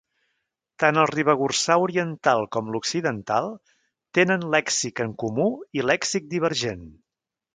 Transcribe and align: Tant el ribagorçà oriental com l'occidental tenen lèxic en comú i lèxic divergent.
Tant 0.83 0.99
el 1.01 1.07
ribagorçà 1.09 1.75
oriental 1.83 2.41
com 2.57 2.71
l'occidental 2.75 3.51
tenen 4.19 4.47
lèxic 4.57 5.03
en 5.07 5.15
comú 5.25 5.47
i 5.81 5.85
lèxic 5.93 6.29
divergent. 6.35 6.85